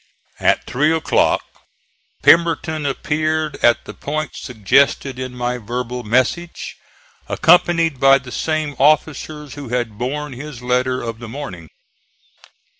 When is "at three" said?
0.39-0.91